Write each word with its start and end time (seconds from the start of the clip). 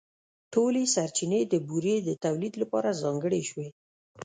ټولې 0.53 0.83
سرچینې 0.95 1.41
د 1.47 1.53
بورې 1.67 1.95
د 2.07 2.09
تولیدً 2.25 2.53
لپاره 2.63 2.97
ځانګړې 3.01 3.41
شوې. 3.49 3.67